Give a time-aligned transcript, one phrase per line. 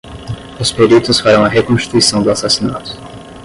[0.59, 2.97] Os peritos farão a reconstituição do assassinato.